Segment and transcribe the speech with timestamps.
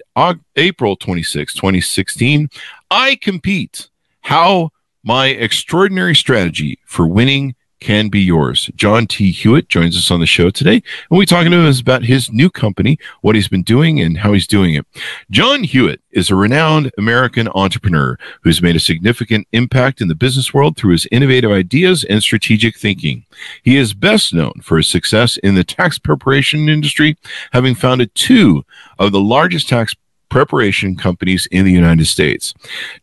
[0.55, 2.49] April 26, 2016,
[2.91, 3.89] iCompete
[4.21, 4.69] How
[5.03, 8.69] My Extraordinary Strategy for Winning can be yours.
[8.75, 9.31] John T.
[9.31, 10.75] Hewitt joins us on the show today,
[11.09, 14.33] and we're talking to him about his new company, what he's been doing, and how
[14.33, 14.85] he's doing it.
[15.31, 20.53] John Hewitt is a renowned American entrepreneur who's made a significant impact in the business
[20.53, 23.25] world through his innovative ideas and strategic thinking.
[23.63, 27.17] He is best known for his success in the tax preparation industry,
[27.51, 28.65] having founded two
[28.97, 29.95] of the largest tax
[30.29, 32.53] preparation companies in the United States.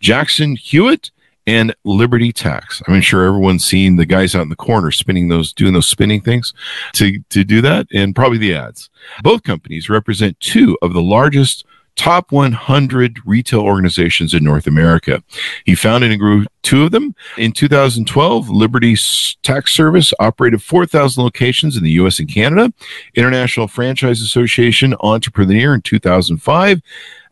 [0.00, 1.10] Jackson Hewitt
[1.46, 2.82] and Liberty Tax.
[2.88, 6.20] I'm sure everyone's seen the guys out in the corner spinning those, doing those spinning
[6.20, 6.52] things
[6.94, 8.90] to, to do that, and probably the ads.
[9.22, 11.64] Both companies represent two of the largest
[11.96, 15.22] top 100 retail organizations in North America.
[15.64, 17.14] He founded and grew two of them.
[17.38, 18.96] In 2012, Liberty
[19.42, 22.72] Tax Service operated 4,000 locations in the US and Canada.
[23.14, 26.82] International Franchise Association Entrepreneur in 2005.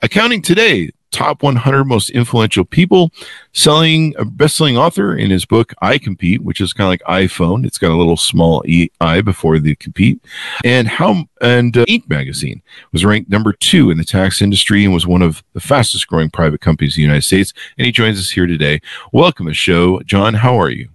[0.02, 3.12] Accounting today, top 100 most influential people,
[3.52, 7.64] selling a best-selling author in his book iCompete, which is kind of like iPhone.
[7.64, 10.20] It's got a little small e I before the compete,
[10.64, 12.08] and how and uh, Inc.
[12.08, 16.08] magazine was ranked number two in the tax industry and was one of the fastest
[16.08, 17.54] growing private companies in the United States.
[17.78, 18.81] And he joins us here today.
[19.12, 20.34] Welcome to the show, John.
[20.34, 20.88] How are you?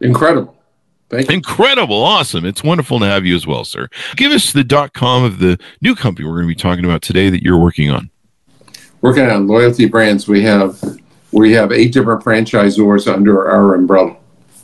[0.00, 0.56] Incredible.
[1.10, 1.36] Thank you.
[1.36, 2.02] Incredible.
[2.02, 2.44] Awesome.
[2.44, 3.88] It's wonderful to have you as well, sir.
[4.16, 7.02] Give us the dot com of the new company we're going to be talking about
[7.02, 8.10] today that you're working on
[9.00, 10.28] working on loyalty brands.
[10.28, 10.82] We have
[11.32, 14.16] we have eight different franchisors under our umbrella.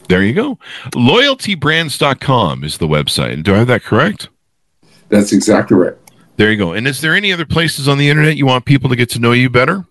[0.08, 0.58] There you go.
[0.92, 3.42] Loyaltybrands.com is the website.
[3.42, 4.28] Do I have that correct?
[5.08, 5.94] That's exactly right.
[6.36, 6.72] There you go.
[6.72, 9.18] And is there any other places on the internet you want people to get to
[9.18, 9.84] know you better?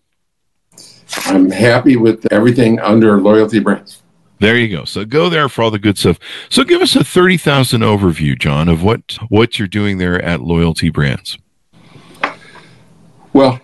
[1.25, 4.01] I'm happy with everything under Loyalty Brands.
[4.39, 4.83] There you go.
[4.83, 6.19] So go there for all the good stuff.
[6.49, 10.89] So give us a 30,000 overview, John, of what what you're doing there at Loyalty
[10.89, 11.37] Brands.
[13.31, 13.61] Well,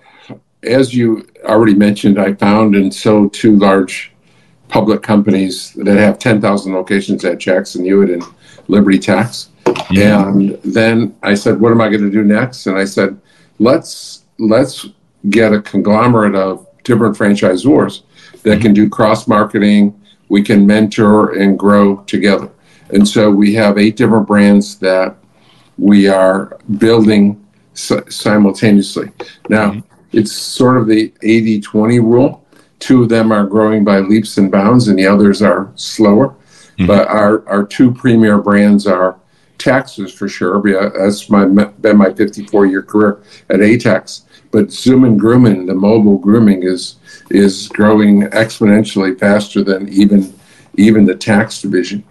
[0.64, 4.12] as you already mentioned, I found and sold two large
[4.68, 8.24] public companies that have 10,000 locations at Jackson Hewitt and
[8.68, 9.50] Liberty Tax.
[9.90, 10.28] Yeah.
[10.28, 12.68] And then I said, what am I going to do next?
[12.68, 13.19] And I said,
[13.59, 14.88] let's let's
[15.30, 18.03] get a conglomerate of different franchisors
[18.44, 18.62] that mm-hmm.
[18.62, 20.00] can do cross marketing.
[20.30, 22.50] We can mentor and grow together.
[22.92, 25.18] And so we have eight different brands that
[25.78, 29.12] we are building simultaneously.
[29.50, 32.46] Now, mm-hmm it's sort of the 80 20 rule.
[32.80, 36.30] Two of them are growing by leaps and bounds, and the others are slower.
[36.30, 36.88] Mm-hmm.
[36.88, 39.19] But our, our two premier brands are
[39.57, 40.62] taxes for sure.
[40.98, 44.22] That's my been my 54 year career at ATAX.
[44.51, 46.95] But Zoom and Grooming, the mobile grooming, is
[47.30, 50.34] is growing exponentially faster than even
[50.75, 52.04] even the tax division.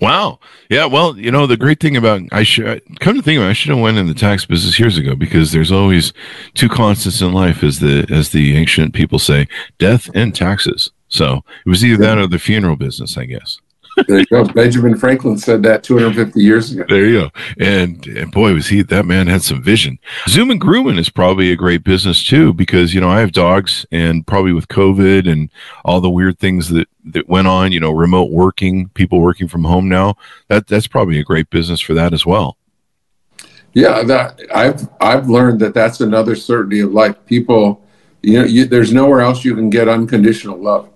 [0.00, 0.40] Wow.
[0.68, 0.86] Yeah.
[0.86, 3.52] Well, you know, the great thing about I should come to think of it, I
[3.52, 6.12] should have went in the tax business years ago because there's always
[6.54, 9.48] two constants in life, as the as the ancient people say,
[9.78, 10.90] death and taxes.
[11.08, 13.58] So it was either that or the funeral business, I guess.
[14.06, 14.44] There you go.
[14.44, 16.84] Benjamin Franklin said that 250 years ago.
[16.88, 17.30] There you go.
[17.58, 19.98] And, and boy, was he that man had some vision.
[20.28, 23.86] Zoom and grooming is probably a great business too, because you know I have dogs,
[23.90, 25.50] and probably with COVID and
[25.84, 29.64] all the weird things that that went on, you know, remote working, people working from
[29.64, 30.16] home now.
[30.48, 32.56] That that's probably a great business for that as well.
[33.72, 37.14] Yeah, that I've I've learned that that's another certainty of life.
[37.26, 37.84] People,
[38.22, 40.88] you know, you, there's nowhere else you can get unconditional love,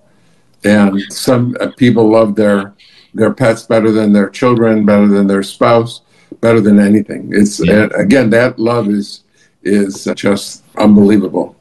[0.64, 2.74] and some uh, people love their
[3.14, 6.02] their pets better than their children, better than their spouse,
[6.40, 7.30] better than anything.
[7.32, 7.88] It's yeah.
[7.94, 9.24] again that love is
[9.62, 11.56] is just unbelievable.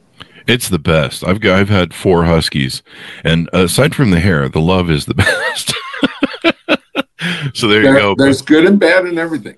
[0.46, 1.22] It's the best.
[1.24, 2.82] I've got, I've had four huskies,
[3.24, 5.74] and aside from the hair, the love is the best.
[7.56, 8.14] so there, there, you go.
[8.16, 9.56] There's good and bad in everything.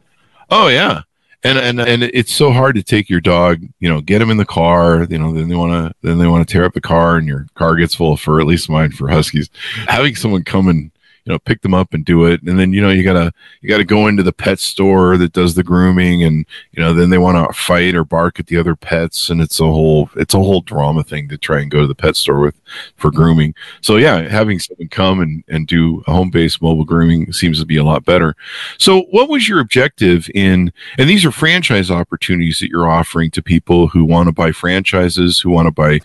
[0.50, 1.02] Oh yeah,
[1.44, 4.36] and and and it's so hard to take your dog you know get him in
[4.36, 6.80] the car you know then they want to then they want to tear up the
[6.80, 9.50] car and your car gets full of fur at least mine for huskies
[9.88, 10.90] having someone come and
[11.24, 12.42] you know pick them up and do it.
[12.42, 15.54] And then you know you gotta you gotta go into the pet store that does
[15.54, 18.74] the grooming and you know then they want to fight or bark at the other
[18.74, 19.30] pets.
[19.30, 21.94] And it's a whole it's a whole drama thing to try and go to the
[21.94, 22.60] pet store with
[22.96, 23.54] for grooming.
[23.80, 27.76] So yeah having someone come and and do a home-based mobile grooming seems to be
[27.76, 28.34] a lot better.
[28.78, 33.42] So what was your objective in and these are franchise opportunities that you're offering to
[33.42, 36.00] people who want to buy franchises who want to buy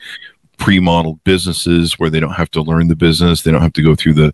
[0.57, 3.95] pre-modeled businesses where they don't have to learn the business they don't have to go
[3.95, 4.33] through the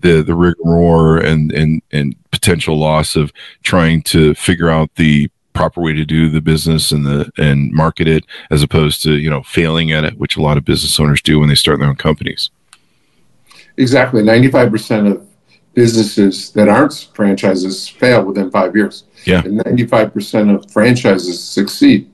[0.00, 3.32] the the rigmarole and and and potential loss of
[3.62, 8.06] trying to figure out the proper way to do the business and the and market
[8.06, 11.22] it as opposed to you know failing at it which a lot of business owners
[11.22, 12.50] do when they start their own companies.
[13.76, 14.22] Exactly.
[14.22, 15.26] 95% of
[15.74, 19.04] businesses that aren't franchises fail within five years.
[19.24, 19.42] Yeah.
[19.44, 22.10] And 95% of franchises succeed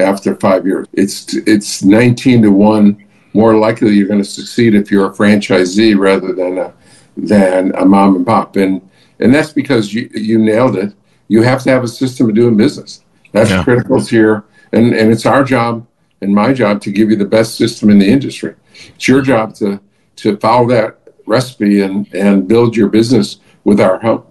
[0.00, 0.86] after five years.
[0.92, 5.98] It's it's 19 to one more likely you're going to succeed if you're a franchisee
[5.98, 6.72] rather than a
[7.16, 8.56] than a mom and pop.
[8.56, 8.88] And
[9.18, 10.94] and that's because you you nailed it.
[11.28, 13.04] You have to have a system of doing business.
[13.32, 13.62] That's yeah.
[13.62, 15.86] critical to your and and it's our job
[16.20, 18.54] and my job to give you the best system in the industry.
[18.94, 19.80] It's your job to
[20.16, 24.29] to follow that recipe and and build your business with our help.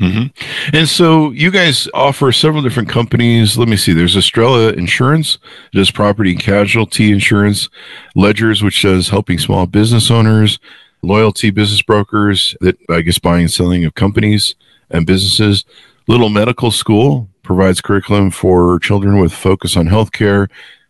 [0.00, 0.76] Mm-hmm.
[0.76, 3.58] And so you guys offer several different companies.
[3.58, 3.92] Let me see.
[3.92, 5.38] There's Estrella Insurance,
[5.72, 7.68] does property and casualty insurance,
[8.14, 10.58] Ledgers, which does helping small business owners,
[11.02, 14.54] loyalty business brokers that I guess buying and selling of companies
[14.90, 15.64] and businesses.
[16.06, 20.48] Little Medical School provides curriculum for children with focus on healthcare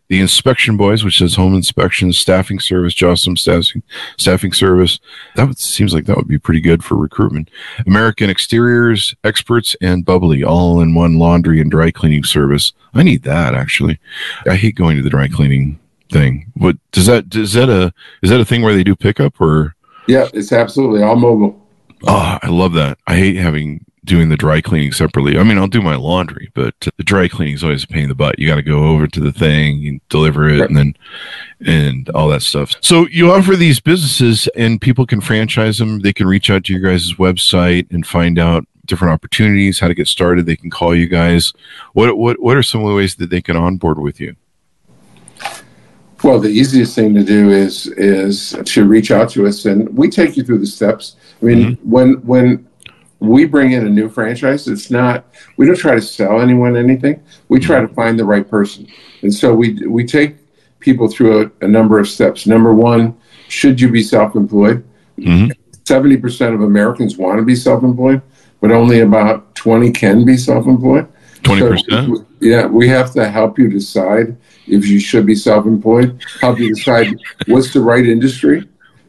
[0.09, 3.83] the Inspection Boys, which says home inspection, staffing service, Jocelyn staffing,
[4.17, 4.99] staffing service.
[5.35, 7.49] That would, seems like that would be pretty good for recruitment.
[7.85, 12.73] American Exteriors, Experts, and Bubbly, all in one laundry and dry cleaning service.
[12.93, 13.99] I need that actually.
[14.47, 15.79] I hate going to the dry cleaning
[16.11, 16.51] thing.
[16.55, 17.35] What does that?
[17.35, 19.75] Is that a is that a thing where they do pickup or?
[20.07, 21.67] Yeah, it's absolutely all mobile.
[22.07, 22.97] Oh, I love that.
[23.05, 25.37] I hate having doing the dry cleaning separately.
[25.37, 28.09] I mean, I'll do my laundry, but the dry cleaning is always a pain in
[28.09, 28.39] the butt.
[28.39, 30.69] You got to go over to the thing, and deliver it, right.
[30.69, 30.95] and then
[31.65, 32.73] and all that stuff.
[32.81, 35.99] So you offer these businesses, and people can franchise them.
[35.99, 39.93] They can reach out to your guys' website and find out different opportunities, how to
[39.93, 40.45] get started.
[40.45, 41.53] They can call you guys.
[41.93, 44.35] What what what are some of the ways that they can onboard with you?
[46.23, 50.09] Well, the easiest thing to do is is to reach out to us, and we
[50.09, 51.15] take you through the steps.
[51.41, 51.89] I mean, mm-hmm.
[51.89, 52.68] when when
[53.19, 55.25] we bring in a new franchise, it's not
[55.57, 57.21] we don't try to sell anyone anything.
[57.49, 58.87] We try to find the right person,
[59.21, 60.37] and so we we take
[60.79, 62.47] people through a, a number of steps.
[62.47, 63.17] Number one,
[63.49, 64.85] should you be self-employed?
[65.17, 65.51] Mm-hmm.
[65.83, 66.21] 70 mm-hmm.
[66.21, 68.21] percent of Americans want to be self-employed,
[68.61, 71.07] but only about twenty can be self-employed.
[71.43, 72.27] Twenty so, percent.
[72.39, 76.23] Yeah, we have to help you decide if you should be self-employed.
[76.39, 77.17] Help you decide
[77.47, 78.63] what's the right industry.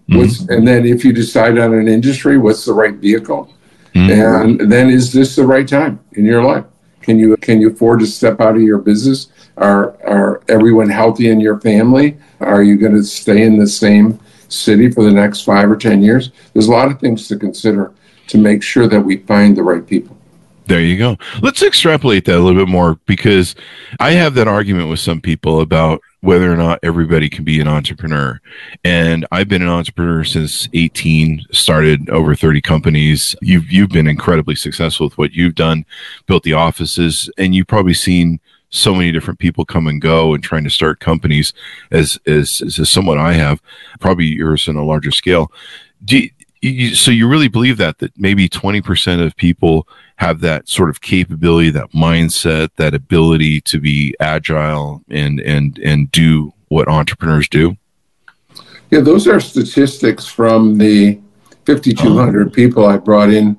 [0.09, 0.53] What's, mm-hmm.
[0.53, 3.55] and then if you decide on an industry, what's the right vehicle?
[3.95, 4.61] Mm-hmm.
[4.61, 6.65] And then is this the right time in your life?
[7.03, 9.29] Can you can you afford to step out of your business?
[9.57, 12.17] Are are everyone healthy in your family?
[12.41, 16.03] Are you going to stay in the same city for the next five or ten
[16.03, 16.31] years?
[16.53, 17.93] There's a lot of things to consider
[18.29, 20.17] to make sure that we find the right people.
[20.67, 21.17] There you go.
[21.43, 23.57] Let's extrapolate that a little bit more because
[23.99, 27.69] I have that argument with some people about whether or not everybody can be an
[27.69, 28.41] entrepreneur.
[28.85, 33.35] And I've been an entrepreneur since 18, started over 30 companies.
[33.41, 35.85] You've you've been incredibly successful with what you've done,
[36.27, 40.45] built the offices, and you've probably seen so many different people come and go and
[40.45, 41.53] trying to start companies
[41.91, 43.61] as as, as somewhat I have,
[43.99, 45.51] probably yours on a larger scale.
[46.05, 46.29] Do
[46.63, 49.89] you, so you really believe that that maybe 20% of people
[50.21, 56.13] have that sort of capability, that mindset, that ability to be agile and and and
[56.13, 57.75] do what entrepreneurs do?
[58.91, 61.19] Yeah, those are statistics from the
[61.65, 63.57] 5,200 people I brought in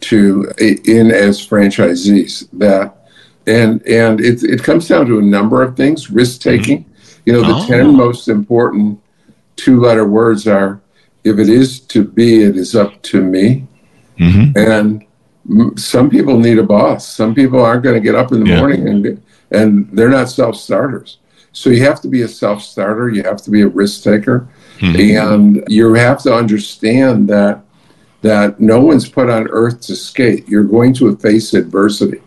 [0.00, 2.48] to in as franchisees.
[2.54, 3.06] That
[3.46, 6.10] and and it it comes down to a number of things.
[6.10, 6.86] Risk taking.
[7.24, 7.66] You know, the Oh.
[7.68, 8.98] 10 most important
[9.54, 10.80] two letter words are
[11.22, 13.66] if it is to be, it is up to me.
[14.18, 14.56] Mhm.
[14.56, 15.04] And
[15.76, 17.08] some people need a boss.
[17.08, 18.58] Some people aren't going to get up in the Yeah.
[18.60, 21.18] morning and and they're not self starters.
[21.52, 23.08] So you have to be a self starter.
[23.08, 25.18] You have to be a risk taker, mm-hmm.
[25.18, 27.62] and you have to understand that
[28.22, 30.48] that no one's put on earth to skate.
[30.48, 32.20] You're going to face adversity,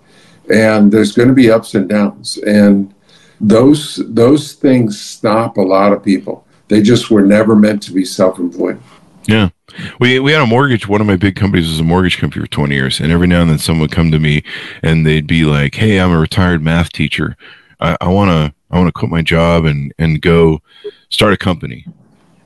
[0.54, 2.94] and there's going to be ups and downs, and
[3.40, 6.46] those those things stop a lot of people.
[6.68, 8.80] They just were never meant to be self employed.
[9.26, 9.50] Yeah.
[10.00, 10.88] We we had a mortgage.
[10.88, 13.00] One of my big companies was a mortgage company for 20 years.
[13.00, 14.44] And every now and then someone would come to me
[14.82, 17.36] and they'd be like, Hey, I'm a retired math teacher.
[17.80, 20.62] I, wanna I wanna quit my job and, and go
[21.10, 21.86] start a company.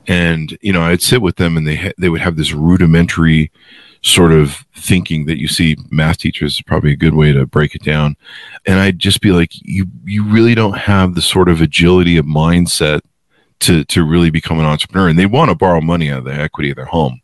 [0.06, 3.52] And, you know, I'd sit with them and they ha- they would have this rudimentary
[4.02, 7.74] sort of thinking that you see math teachers is probably a good way to break
[7.74, 8.16] it down.
[8.66, 12.26] And I'd just be like, you you really don't have the sort of agility of
[12.26, 13.00] mindset
[13.60, 16.32] to to really become an entrepreneur and they want to borrow money out of the
[16.34, 17.20] equity of their home.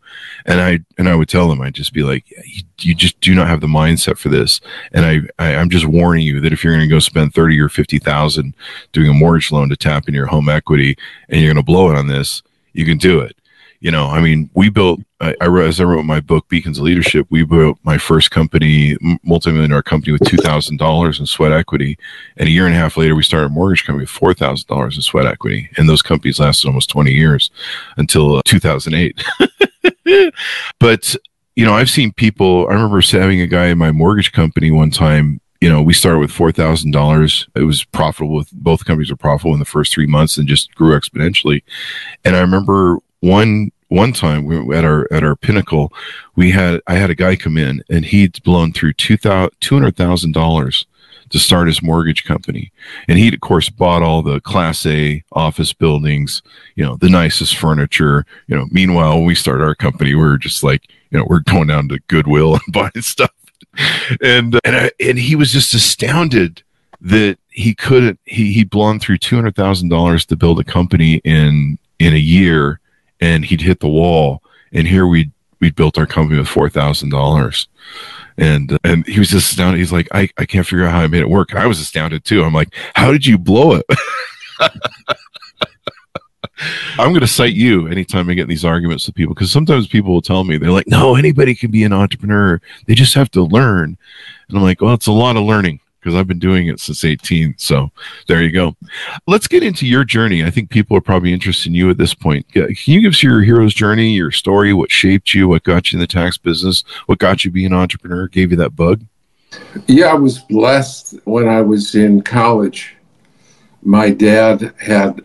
[0.46, 3.34] And i and i would tell them i'd just be like you, you just do
[3.34, 4.60] not have the mindset for this.
[4.92, 7.60] And I, I i'm just warning you that if you're going to go spend 30
[7.60, 8.54] or 50000
[8.92, 10.96] doing a mortgage loan to tap into your home equity
[11.28, 13.36] and you're going to blow it on this you can do it.
[13.80, 16.78] You know i mean we built I, I wrote as i wrote my book beacons
[16.78, 21.98] of leadership we built my first company m- multi-million company with $2000 in sweat equity
[22.36, 24.66] and a year and a half later, we started a mortgage company with four thousand
[24.66, 27.50] dollars in sweat equity, and those companies lasted almost twenty years
[27.96, 29.22] until uh, two thousand eight.
[30.80, 31.16] but
[31.56, 32.66] you know, I've seen people.
[32.68, 35.40] I remember having a guy in my mortgage company one time.
[35.60, 37.48] You know, we started with four thousand dollars.
[37.54, 38.36] It was profitable.
[38.36, 41.62] With both companies were profitable in the first three months, and just grew exponentially.
[42.24, 45.92] And I remember one one time we at our at our pinnacle,
[46.34, 49.76] we had I had a guy come in, and he'd blown through two thousand two
[49.76, 50.84] hundred thousand dollars
[51.30, 52.72] to start his mortgage company.
[53.08, 56.42] And he'd, of course, bought all the class A office buildings,
[56.74, 58.26] you know, the nicest furniture.
[58.46, 61.88] You know, meanwhile, we started our company, we're just like, you know, we're going down
[61.88, 63.32] to Goodwill and buying stuff.
[64.22, 66.62] And, uh, and, I, and he was just astounded
[67.00, 72.18] that he couldn't, he, he'd blown through $200,000 to build a company in, in a
[72.18, 72.80] year
[73.20, 74.42] and he'd hit the wall.
[74.72, 75.30] And here we
[75.60, 77.66] we built our company with $4,000
[78.36, 79.78] and uh, and he was just astounded.
[79.78, 81.54] He's like, I, I can't figure out how I made it work.
[81.54, 82.42] I was astounded too.
[82.42, 83.86] I'm like, how did you blow it?
[86.98, 90.12] I'm going to cite you anytime I get these arguments with people because sometimes people
[90.12, 92.60] will tell me they're like, no, anybody can be an entrepreneur.
[92.86, 93.96] They just have to learn.
[94.48, 97.02] And I'm like, well, it's a lot of learning because I've been doing it since
[97.02, 97.54] 18.
[97.56, 97.90] So
[98.28, 98.76] there you go.
[99.26, 100.44] Let's get into your journey.
[100.44, 102.46] I think people are probably interested in you at this point.
[102.52, 105.96] Can you give us your hero's journey, your story, what shaped you, what got you
[105.96, 109.02] in the tax business, what got you being an entrepreneur, gave you that bug?
[109.86, 112.96] Yeah, I was blessed when I was in college.
[113.82, 115.22] My dad had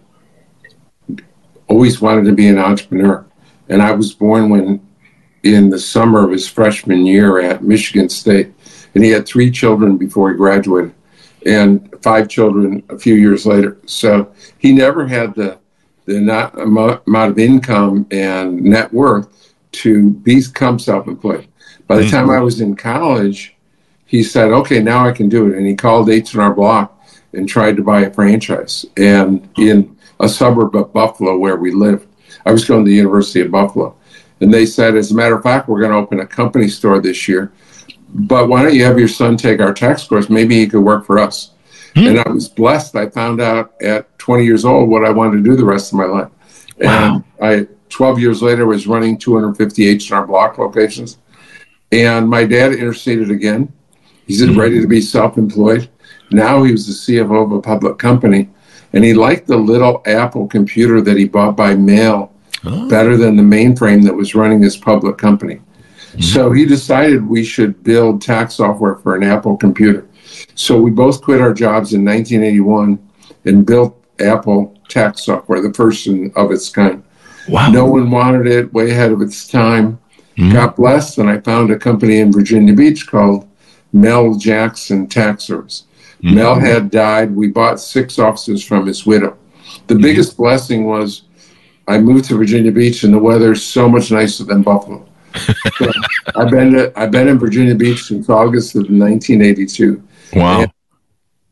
[1.68, 3.26] always wanted to be an entrepreneur.
[3.68, 4.82] And I was born when
[5.44, 8.52] in the summer of his freshman year at Michigan State.
[8.96, 10.94] And he had three children before he graduated
[11.46, 13.78] and five children a few years later.
[13.86, 15.60] So he never had the
[16.06, 21.48] the not amount of income and net worth to become self-employed.
[21.86, 22.46] By the time I mm-hmm.
[22.46, 23.56] was in college,
[24.06, 27.00] he said, "Okay, now I can do it." And he called H and R Block
[27.34, 28.88] and tried to buy a franchise.
[28.98, 32.08] And in a suburb of Buffalo where we lived,
[32.44, 33.96] I was going to the University of Buffalo,
[34.42, 37.00] and they said, "As a matter of fact, we're going to open a company store
[37.00, 37.52] this year."
[38.14, 40.30] But why don't you have your son take our tax course?
[40.30, 41.52] Maybe he could work for us.
[41.96, 42.08] Hmm.
[42.08, 42.96] And I was blessed.
[42.96, 46.00] I found out at 20 years old what I wanted to do the rest of
[46.00, 46.30] my life.
[46.80, 47.24] Wow.
[47.40, 51.18] And I, 12 years later, was running 250 H&R Block locations.
[51.92, 53.72] And my dad interceded again.
[54.28, 54.58] He's hmm.
[54.58, 55.90] ready to be self-employed.
[56.32, 58.50] Now he was the CFO of a public company,
[58.94, 62.32] and he liked the little Apple computer that he bought by mail
[62.66, 62.88] oh.
[62.88, 65.60] better than the mainframe that was running his public company.
[66.20, 70.08] So he decided we should build tax software for an Apple computer.
[70.56, 73.00] So we both quit our jobs in 1981
[73.46, 77.04] and built Apple tax software, the first of its kind.
[77.48, 77.72] Wow.
[77.72, 80.00] No one wanted it, way ahead of its time.
[80.38, 80.54] Mhm.
[80.54, 83.46] Got blessed, and I found a company in Virginia Beach called
[83.92, 85.84] Mel Jackson Tax Service.
[86.24, 86.36] Mhm.
[86.36, 87.36] Mel had died.
[87.36, 89.36] We bought six offices from his widow.
[89.88, 91.24] The biggest blessing was
[91.88, 95.04] I moved to Virginia Beach, and the weather's so much nicer than Buffalo.
[95.78, 95.92] So
[96.36, 100.04] I've been I've been in Virginia Beach since August of 1982.
[100.36, 100.66] Wow.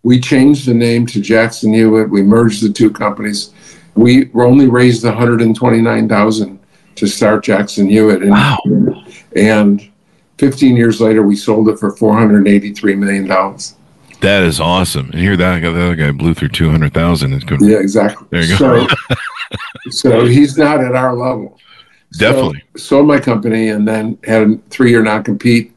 [0.03, 2.09] We changed the name to Jackson Hewitt.
[2.09, 3.51] We merged the two companies.
[3.95, 6.59] We only raised 129,000
[6.95, 8.21] to start Jackson Hewitt.
[8.21, 8.57] And, Wow.
[9.35, 9.89] and
[10.37, 13.27] 15 years later, we sold it for $483 million.
[14.21, 15.09] That is awesome.
[15.11, 17.33] And here that guy, the other guy blew through two hundred thousand.
[17.33, 17.45] It's.
[17.61, 18.27] Yeah, exactly.
[18.31, 18.87] There you go.
[18.87, 18.87] So,
[19.91, 21.59] so he's not at our level.
[22.11, 22.63] So- Definitely.
[22.77, 25.73] sold my company and then had a three year non compete,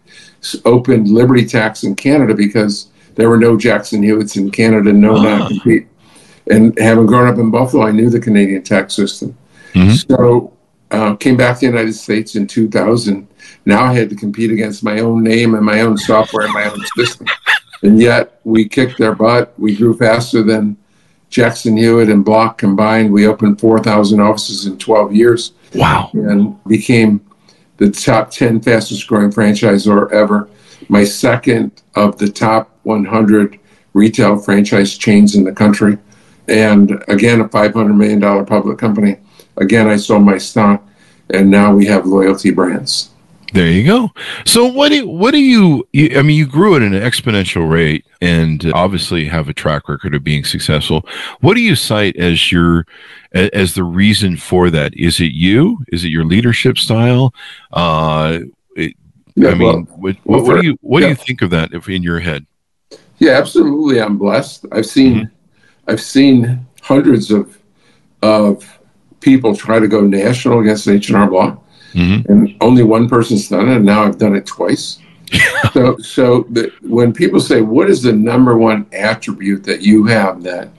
[0.65, 5.23] opened Liberty Tax in Canada because there were no Jackson Hewitts in Canada, no Ah.
[5.23, 5.87] non compete.
[6.51, 9.35] And having grown up in Buffalo, I knew the Canadian tax system.
[9.75, 10.07] Mhm.
[10.11, 10.53] So
[10.91, 13.27] uh, came back to the United States in 2000.
[13.67, 16.65] Now I had to compete against my own name and my own software and my
[16.69, 17.27] own system.
[17.83, 19.55] And yet we kicked their butt.
[19.57, 20.77] We grew faster than
[21.29, 23.13] Jackson Hewitt and Block combined.
[23.13, 26.11] We opened 4,000 offices in 12 years Wow.
[26.15, 27.21] and became
[27.77, 30.49] the top 10 fastest growing franchisor ever.
[30.89, 33.59] My second of the top 100
[33.93, 35.99] retail franchise chains in the country.
[36.49, 39.19] And again, a $500 million public company.
[39.57, 40.87] Again, I sold my stock,
[41.31, 43.11] and now we have loyalty brands.
[43.53, 44.11] There you go.
[44.45, 46.19] So what do what do you, you?
[46.19, 50.23] I mean, you grew at an exponential rate, and obviously have a track record of
[50.23, 51.07] being successful.
[51.41, 52.87] What do you cite as your
[53.33, 54.95] as the reason for that?
[54.97, 55.79] Is it you?
[55.89, 57.35] Is it your leadership style?
[57.73, 58.41] Uh,
[58.77, 58.95] it,
[59.37, 61.51] Yeah, I mean, well, what, well, what, what do you what do you think of
[61.51, 62.47] that if in your head?
[63.19, 64.01] Yeah, absolutely.
[64.01, 64.67] I'm blessed.
[64.73, 65.31] I've seen,
[65.87, 67.59] I've seen hundreds of
[68.23, 68.79] of
[69.21, 71.63] people try to go national against H and R Block,
[71.95, 72.27] Mhm.
[72.29, 73.77] and only one person's done it.
[73.77, 74.99] And now I've done it twice.
[75.73, 80.43] so, so the, when people say, "What is the number one attribute that you have
[80.43, 80.71] that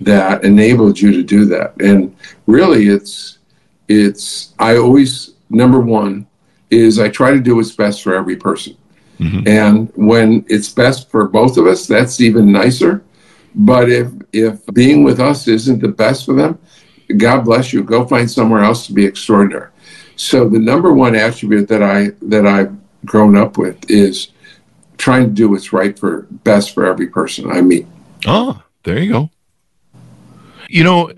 [0.00, 2.14] that enabled you to do that?" and
[2.46, 3.38] really, it's
[3.88, 6.26] it's I always number one
[6.70, 8.74] is I try to do what's best for every person.
[9.20, 9.46] Mhm.
[9.46, 13.02] And when it's best for both of us, that's even nicer.
[13.54, 16.58] But if if being with us isn't the best for them,
[17.16, 17.82] God bless you.
[17.82, 19.68] Go find somewhere else to be extraordinary.
[20.20, 24.32] So the number one attribute that I that I've grown up with is
[24.98, 27.86] trying to do what's right for best for every person I meet.
[28.26, 29.30] Oh, there you go.
[30.68, 31.10] You know,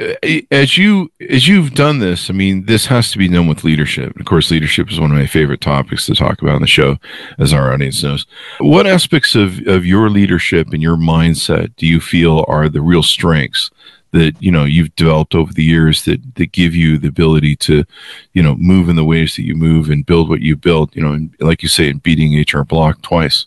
[0.53, 4.19] as you as you've done this, I mean, this has to be done with leadership.
[4.21, 6.99] Of course, leadership is one of my favorite topics to talk about on the show,
[7.41, 8.25] as our audience knows.
[8.61, 13.03] What aspects of of your leadership and your mindset do you feel are the real
[13.03, 13.69] strengths
[14.12, 17.85] that you know you've developed over the years that that give you the ability to,
[18.33, 20.94] you know, move in the ways that you move and build what you built?
[20.94, 23.46] You know, and like you say, in beating HR Block twice.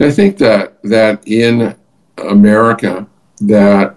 [0.00, 1.74] I think that that in
[2.18, 3.06] America
[3.40, 3.96] that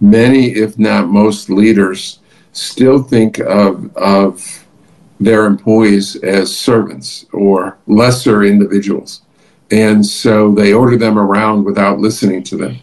[0.00, 2.20] many, if not most leaders,
[2.52, 4.66] still think of of
[5.18, 9.22] their employees as servants or lesser individuals.
[9.70, 12.78] And so they order them around without listening to them.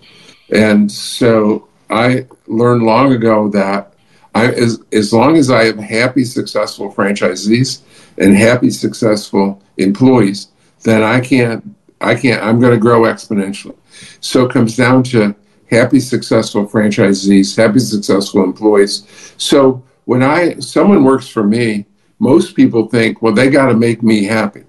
[0.53, 3.93] And so I learned long ago that
[4.35, 7.81] I, as, as long as I have happy, successful franchisees
[8.17, 10.49] and happy, successful employees,
[10.83, 11.63] then I can't,
[12.01, 13.75] I can't, I'm going to grow exponentially.
[14.19, 15.35] So it comes down to
[15.69, 19.33] happy, successful franchisees, happy, successful employees.
[19.37, 21.85] So when I, someone works for me,
[22.19, 24.63] most people think, well, they got to make me happy.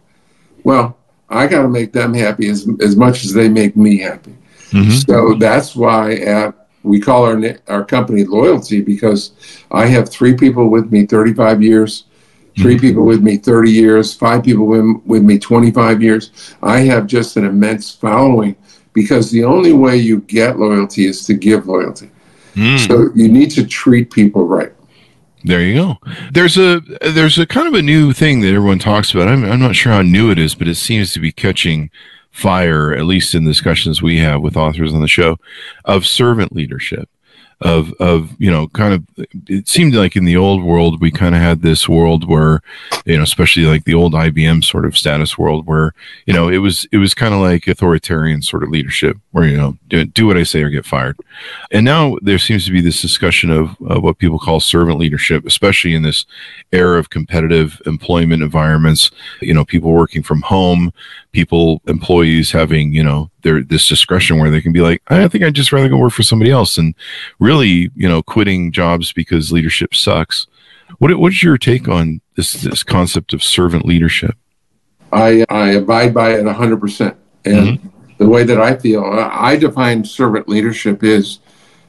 [0.65, 0.97] Well,
[1.29, 4.35] I got to make them happy as, as much as they make me happy.
[4.71, 5.07] Mhm.
[5.07, 9.33] So that's why at, we call our our company loyalty because
[9.71, 12.05] I have three people with me 35 years,
[12.59, 16.57] 3 people with me 30 years, five people with, with me 25 years.
[16.63, 18.57] I have just an immense following
[18.93, 22.11] because the only way you get loyalty is to give loyalty.
[22.55, 22.87] Mm.
[22.87, 24.73] So you need to treat people right.
[25.45, 25.99] There you go.
[26.33, 29.29] There's a there's a kind of a new thing that everyone talks about.
[29.29, 31.91] I'm I'm not sure how new it is, but it seems to be catching
[32.39, 35.37] fire, at least in the discussions we have with authors on the show,
[35.85, 37.09] of servant leadership.
[37.61, 41.35] Of of you know, kind of it seemed like in the old world we kind
[41.35, 42.63] of had this world where,
[43.05, 45.93] you know, especially like the old IBM sort of status world where,
[46.25, 49.57] you know, it was it was kind of like authoritarian sort of leadership where, you
[49.57, 51.17] know, do, do what I say or get fired.
[51.73, 55.45] And now there seems to be this discussion of, of what people call servant leadership,
[55.45, 56.27] especially in this
[56.73, 59.11] era of competitive employment environments.
[59.41, 60.93] You know, people working from home,
[61.33, 65.45] people, employees having, you know, their this discretion where they can be like, I think
[65.45, 66.95] I'd just rather go work for somebody else, and
[67.39, 70.47] really, you know, quitting jobs because leadership sucks.
[70.99, 74.37] What what's your take on this this concept of servant leadership?
[75.13, 77.17] I, I abide by it 100%.
[77.45, 77.89] And mm-hmm.
[78.19, 81.39] the way that I feel, I define servant leadership is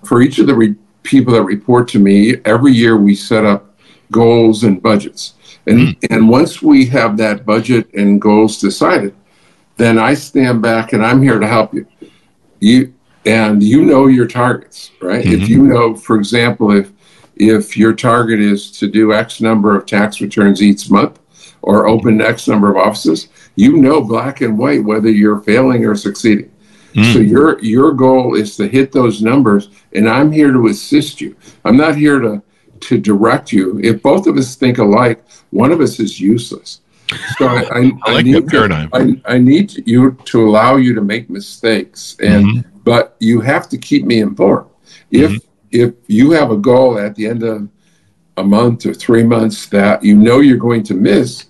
[0.04, 3.76] for each of the re- people that report to me, every year we set up
[4.12, 5.34] goals and budgets.
[5.68, 6.14] And, mm-hmm.
[6.14, 9.16] and once we have that budget and goals decided,
[9.80, 11.88] then I stand back and I'm here to help you.
[12.60, 12.94] You
[13.26, 15.26] and you know your targets, right?
[15.26, 16.92] If you know, for example, if
[17.38, 21.20] if your target is to do X number of tax returns each month
[21.62, 25.96] or open X number of offices, you know black and white whether you're failing or
[25.96, 26.52] succeeding.
[26.94, 27.14] Mm.
[27.14, 31.38] So your your goal is to hit those numbers, and I'm here to assist you.
[31.64, 32.44] I'm not here to
[32.82, 33.80] to direct you.
[33.82, 36.82] If both of us think alike, one of us is useless.
[37.38, 41.02] So I, I, I like need to, I, I, need you to allow you to
[41.02, 42.80] make mistakes, and mm-hmm.
[42.84, 44.70] but you have to keep me informed.
[45.12, 45.48] If mm-hmm.
[45.72, 47.68] if you have a goal at the end of
[48.38, 51.46] a month or three months that you know you're going to miss,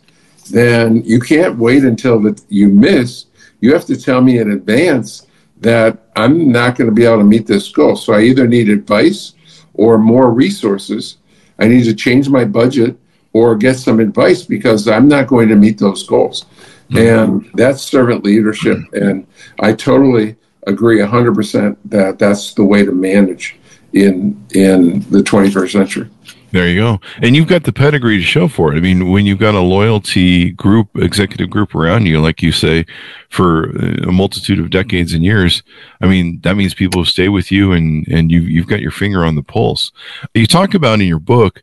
[0.49, 3.25] then you can't wait until that you miss.
[3.61, 5.27] You have to tell me in advance
[5.59, 7.95] that I'm not going to be able to meet this goal.
[7.95, 9.33] So I either need advice
[9.73, 11.17] or more resources.
[11.59, 12.97] I need to change my budget
[13.33, 16.45] or get some advice because I'm not going to meet those goals.
[16.89, 16.97] Mm-hmm.
[16.97, 18.79] And that's servant leadership.
[18.93, 19.27] And
[19.59, 20.35] I totally
[20.67, 23.57] agree 100% that that's the way to manage
[23.93, 26.09] in in the 21st century.
[26.51, 26.99] There you go.
[27.21, 28.77] And you've got the pedigree to show for it.
[28.77, 32.85] I mean, when you've got a loyalty group, executive group around you, like you say,
[33.29, 35.61] for a multitude of decades and years,
[36.01, 39.23] I mean, that means people stay with you and, and you, you've got your finger
[39.23, 39.91] on the pulse.
[40.33, 41.61] You talk about in your book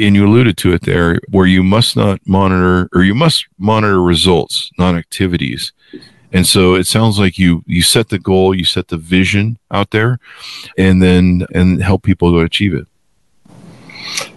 [0.00, 4.02] and you alluded to it there, where you must not monitor or you must monitor
[4.02, 5.72] results, not activities.
[6.32, 9.90] And so it sounds like you you set the goal, you set the vision out
[9.90, 10.18] there,
[10.76, 12.86] and then and help people to achieve it.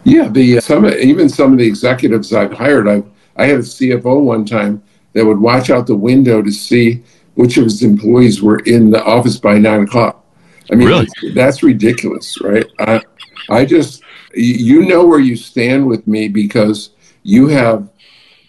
[0.03, 3.03] Yeah, the uh, some even some of the executives I've hired, I
[3.35, 4.81] I had a CFO one time
[5.13, 7.03] that would watch out the window to see
[7.35, 10.25] which of his employees were in the office by nine o'clock.
[10.71, 11.07] I mean, really?
[11.21, 12.65] that's, that's ridiculous, right?
[12.79, 13.01] I
[13.49, 14.01] I just
[14.33, 16.91] you know where you stand with me because
[17.23, 17.89] you have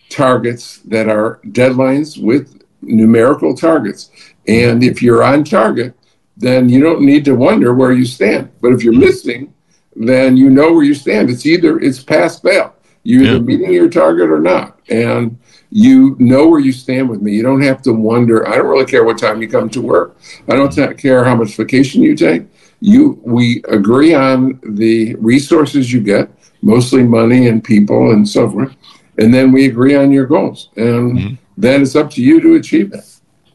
[0.09, 4.11] targets that are deadlines with numerical targets.
[4.47, 5.95] And if you're on target,
[6.37, 8.51] then you don't need to wonder where you stand.
[8.61, 9.53] But if you're missing,
[9.95, 11.31] then you know where you stand.
[11.31, 12.75] It's either it's pass fail.
[13.05, 14.79] You're either meeting your target or not.
[14.89, 15.39] And
[15.71, 17.33] you know where you stand with me.
[17.33, 18.47] You don't have to wonder.
[18.49, 20.17] I don't really care what time you come to work.
[20.49, 22.45] I don't care how much vacation you take
[22.83, 26.29] you we agree on the resources you get,
[26.63, 28.75] mostly money and people and so forth,
[29.19, 31.35] and then we agree on your goals, and mm-hmm.
[31.57, 33.07] then it's up to you to achieve that.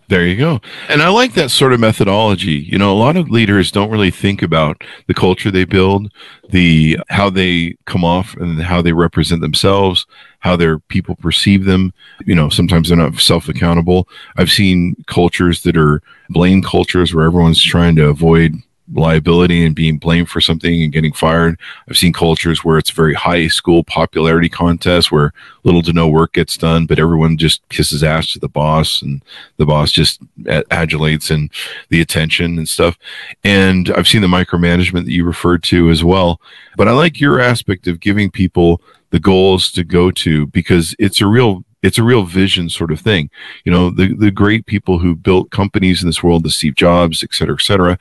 [0.09, 0.61] There you go.
[0.87, 2.53] And I like that sort of methodology.
[2.53, 6.09] You know, a lot of leaders don't really think about the culture they build,
[6.49, 10.05] the how they come off and how they represent themselves,
[10.39, 11.91] how their people perceive them.
[12.25, 14.07] You know, sometimes they're not self-accountable.
[14.37, 18.53] I've seen cultures that are blame cultures where everyone's trying to avoid
[18.93, 21.59] liability and being blamed for something and getting fired.
[21.89, 26.33] I've seen cultures where it's very high school popularity contest where little to no work
[26.33, 29.23] gets done, but everyone just kisses ass to the boss and
[29.57, 30.21] the boss just
[30.71, 31.49] adulates and
[31.89, 32.97] the attention and stuff.
[33.43, 36.39] And I've seen the micromanagement that you referred to as well.
[36.77, 41.21] But I like your aspect of giving people the goals to go to because it's
[41.21, 43.29] a real it's a real vision sort of thing.
[43.63, 47.23] You know, the, the great people who built companies in this world, the Steve Jobs,
[47.23, 47.97] et cetera, et cetera,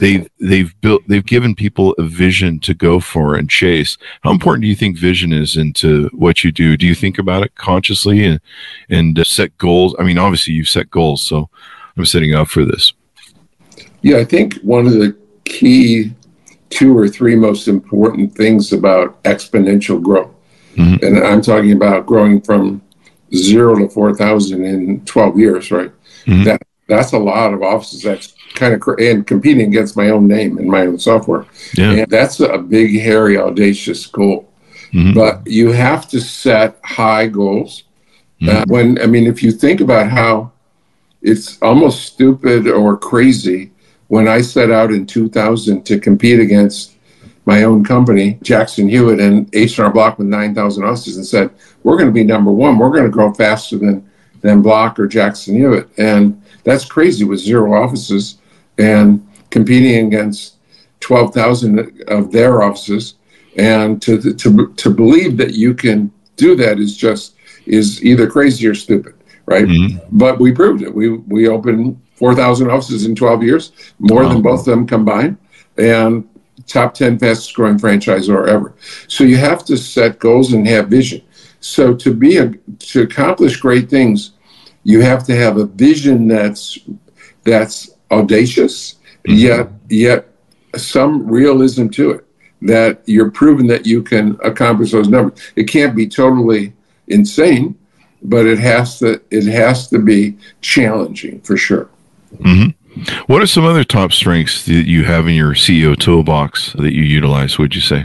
[0.00, 3.98] they've, they've built, they've given people a vision to go for and chase.
[4.22, 6.76] How important do you think vision is into what you do?
[6.78, 8.40] Do you think about it consciously and,
[8.88, 9.94] and uh, set goals?
[9.98, 11.50] I mean, obviously you've set goals, so
[11.96, 12.94] I'm setting up for this.
[14.00, 16.12] Yeah, I think one of the key
[16.70, 20.34] two or three most important things about exponential growth,
[20.74, 21.04] mm-hmm.
[21.04, 22.82] and I'm talking about growing from
[23.34, 25.92] zero to 4,000 in 12 years, right?
[26.26, 26.44] Mm-hmm.
[26.44, 28.02] That That's a lot of offices.
[28.02, 31.46] That's kind of, cr- and competing against my own name and my own software.
[31.74, 31.92] Yeah.
[31.92, 34.52] And that's a big, hairy, audacious goal.
[34.92, 35.14] Mm-hmm.
[35.14, 37.84] But you have to set high goals.
[38.40, 38.56] Mm-hmm.
[38.56, 40.52] Uh, when, I mean, if you think about how
[41.22, 43.72] it's almost stupid or crazy
[44.08, 46.95] when I set out in 2000 to compete against
[47.46, 51.50] my own company, Jackson Hewitt and H&R Block with 9,000 offices and said,
[51.84, 52.76] we're going to be number one.
[52.76, 54.08] We're going to grow faster than,
[54.40, 55.88] than Block or Jackson Hewitt.
[55.96, 58.38] And that's crazy with zero offices
[58.78, 60.56] and competing against
[61.00, 63.14] 12,000 of their offices.
[63.56, 68.66] And to, to, to believe that you can do that is just, is either crazy
[68.66, 69.14] or stupid,
[69.46, 69.66] right?
[69.66, 70.18] Mm-hmm.
[70.18, 70.92] But we proved it.
[70.92, 74.30] We, we opened 4,000 offices in 12 years, more wow.
[74.30, 75.38] than both of them combined.
[75.78, 76.28] And
[76.66, 78.74] top 10 fastest growing franchisor ever.
[79.08, 81.22] So you have to set goals and have vision.
[81.60, 84.32] So to be a, to accomplish great things,
[84.84, 86.78] you have to have a vision that's
[87.42, 88.94] that's audacious,
[89.26, 89.32] mm-hmm.
[89.32, 90.28] yet yet
[90.76, 92.22] some realism to it.
[92.62, 95.38] That you're proven that you can accomplish those numbers.
[95.56, 96.72] It can't be totally
[97.08, 97.76] insane,
[98.22, 101.90] but it has to it has to be challenging for sure.
[102.36, 102.70] Mm-hmm.
[103.26, 107.02] What are some other top strengths that you have in your CEO toolbox that you
[107.02, 107.58] utilize?
[107.58, 108.04] Would you say?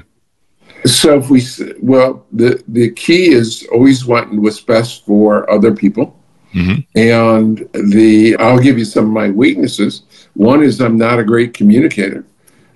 [0.85, 1.43] So if we
[1.81, 6.17] well, the the key is always wanting what's best for other people.
[6.53, 6.81] Mm-hmm.
[6.97, 10.03] And the I'll give you some of my weaknesses.
[10.33, 12.25] One is I'm not a great communicator.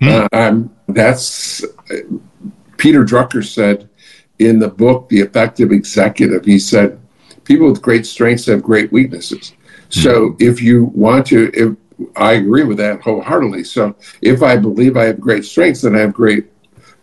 [0.00, 0.08] Mm-hmm.
[0.08, 1.64] Uh, I'm that's
[2.76, 3.88] Peter Drucker said
[4.38, 6.44] in the book The Effective Executive.
[6.44, 7.00] He said
[7.44, 9.52] people with great strengths have great weaknesses.
[9.90, 10.00] Mm-hmm.
[10.00, 11.76] So if you want to, if
[12.16, 13.64] I agree with that wholeheartedly.
[13.64, 16.46] So if I believe I have great strengths, then I have great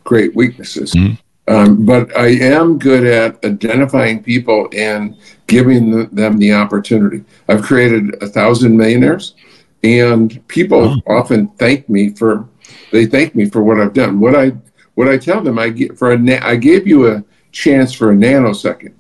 [0.04, 0.94] great weaknesses.
[0.94, 1.16] Mm-hmm.
[1.48, 7.24] Um, but I am good at identifying people and giving them the opportunity.
[7.50, 9.36] I've created a thousand millionaires,
[9.84, 11.14] and people oh.
[11.14, 12.48] often thank me for
[12.92, 14.20] they thank me for what I've done.
[14.20, 14.54] What I
[14.96, 18.12] what I tell them, I get for a na- I gave you a chance for
[18.12, 18.94] a nanosecond.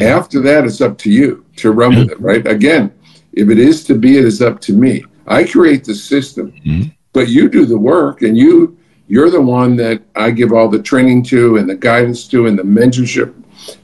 [0.00, 2.20] After that, it's up to you to run with it.
[2.20, 2.44] Right?
[2.46, 2.92] Again,
[3.32, 5.04] if it is to be, it is up to me.
[5.26, 6.90] I create the system, mm-hmm.
[7.12, 10.82] but you do the work, and you you're the one that I give all the
[10.82, 13.34] training to and the guidance to and the mentorship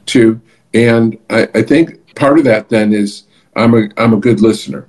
[0.06, 0.40] to.
[0.72, 3.24] And I, I think part of that then is
[3.56, 4.88] I'm a I'm a good listener.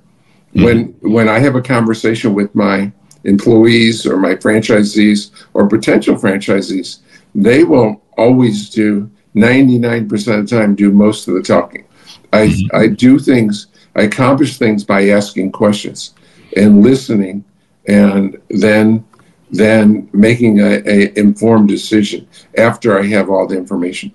[0.54, 0.64] Mm-hmm.
[0.64, 2.92] When when I have a conversation with my
[3.24, 6.98] employees or my franchisees or potential franchisees,
[7.34, 11.86] they will always do 99% of the time do most of the talking.
[12.32, 12.76] I, mm-hmm.
[12.76, 16.14] I do things, I accomplish things by asking questions
[16.56, 17.44] and listening
[17.86, 19.04] and then
[19.50, 24.10] then making a, a informed decision after I have all the information.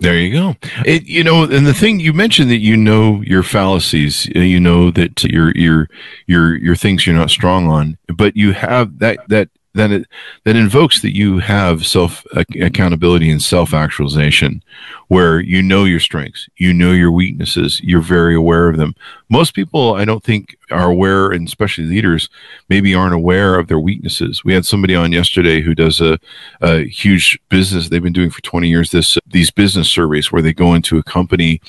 [0.00, 0.54] There you go.
[0.84, 4.60] It, you know, and the thing you mentioned that you know your fallacies, uh, you
[4.60, 5.88] know that your your
[6.26, 10.06] your your things you're not strong on, but you have that that that it,
[10.44, 14.62] that invokes that you have self uh, accountability and self actualization,
[15.08, 18.94] where you know your strengths, you know your weaknesses, you're very aware of them.
[19.28, 22.28] Most people, I don't think, are aware, and especially leaders,
[22.68, 24.44] maybe aren't aware of their weaknesses.
[24.44, 26.18] We had somebody on yesterday who does a,
[26.60, 28.90] a huge business they've been doing for 20 years.
[28.90, 31.60] This these business surveys where they go into a company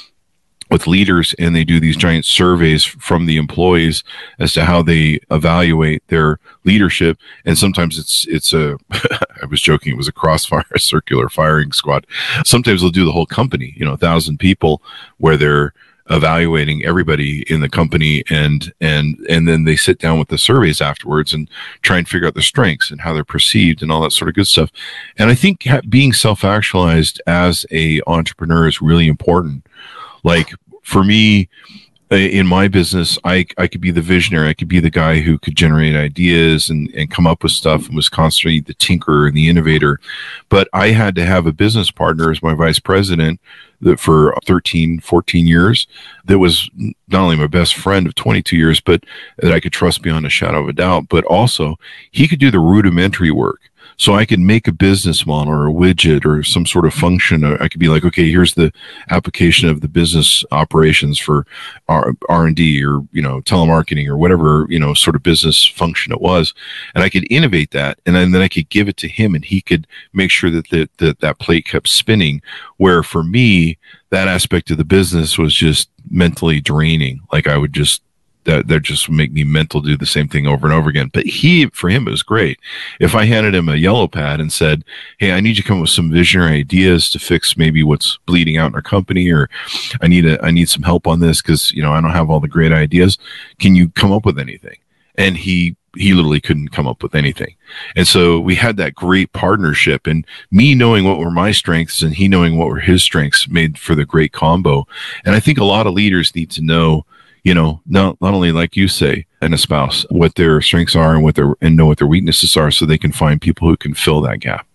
[0.70, 4.04] with leaders and they do these giant surveys from the employees
[4.40, 7.18] as to how they evaluate their leadership.
[7.46, 8.78] And sometimes it's it's a
[9.42, 12.06] i was joking it was a crossfire a circular firing squad.
[12.46, 14.82] Sometimes they'll do the whole company you know a thousand people
[15.18, 15.74] where they're
[16.10, 20.80] evaluating everybody in the company and and and then they sit down with the surveys
[20.80, 21.50] afterwards and
[21.82, 24.36] try and figure out their strengths and how they're perceived and all that sort of
[24.36, 24.72] good stuff.
[25.18, 29.66] And i think being self-actualized as a entrepreneur is really important
[30.24, 30.52] like
[30.84, 31.50] for me,
[32.10, 34.48] in my business, I, I could be the visionary.
[34.48, 37.88] I could be the guy who could generate ideas and, and come up with stuff
[37.88, 40.00] and was constantly the tinkerer and the innovator.
[40.48, 43.42] But I had to have a business partner as my vice president
[43.82, 45.86] that for 13, 14 years
[46.26, 46.70] that was
[47.10, 49.04] not only my best friend of 22 years, but
[49.40, 51.10] that I could trust beyond a shadow of a doubt.
[51.10, 51.78] But also,
[52.12, 53.60] he could do the rudimentary work.
[54.00, 57.44] So I could make a business model or a widget or some sort of function.
[57.44, 58.72] I could be like, okay, here's the
[59.10, 61.48] application of the business operations for
[61.90, 66.14] R and D or you know telemarketing or whatever you know sort of business function
[66.14, 66.54] it was,
[66.94, 69.44] and I could innovate that, and then, then I could give it to him, and
[69.44, 72.42] he could make sure that the, that that plate kept spinning.
[72.78, 73.80] Where for me,
[74.12, 77.22] that aspect of the business was just mentally draining.
[77.32, 78.04] Like I would just
[78.48, 81.12] that that just make me mental do the same thing over and over again.
[81.14, 82.60] But he, for him, it was great.
[83.00, 84.84] If I handed him a yellow pad and said,
[85.20, 88.18] "Hey, I need you to come up with some visionary ideas to fix maybe what's
[88.26, 89.50] bleeding out in our company, or
[90.02, 92.30] I need a I need some help on this because you know I don't have
[92.30, 93.18] all the great ideas.
[93.60, 94.78] Can you come up with anything?"
[95.16, 97.56] And he he literally couldn't come up with anything.
[97.96, 102.14] And so we had that great partnership and me knowing what were my strengths and
[102.14, 104.88] he knowing what were his strengths made for the great combo.
[105.26, 107.06] And I think a lot of leaders need to know
[107.48, 111.16] you know, not not only like you say, and a spouse, what their strengths are
[111.16, 113.78] and what their and know what their weaknesses are, so they can find people who
[113.78, 114.68] can fill that gap.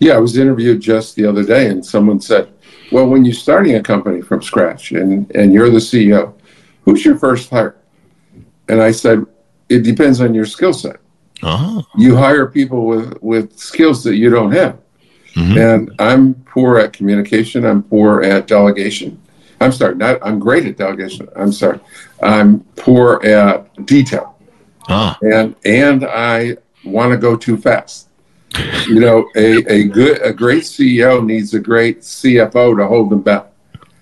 [0.00, 2.52] Yeah, I was interviewed just the other day, and someone said,
[2.92, 6.34] "Well, when you're starting a company from scratch and and you're the CEO,
[6.84, 7.74] who's your first hire?"
[8.68, 9.24] And I said,
[9.70, 10.96] "It depends on your skill set.
[11.42, 11.80] Uh-huh.
[11.96, 14.76] You hire people with with skills that you don't have."
[15.36, 15.58] Mm-hmm.
[15.58, 17.64] And I'm poor at communication.
[17.64, 19.18] I'm poor at delegation.
[19.60, 21.28] I'm sorry, not I'm great at delegation.
[21.36, 21.80] I'm sorry.
[22.22, 24.38] I'm poor at detail.
[24.88, 25.18] Ah.
[25.22, 28.08] And and I want to go too fast.
[28.88, 33.22] You know, a, a good a great CEO needs a great CFO to hold them
[33.22, 33.46] back.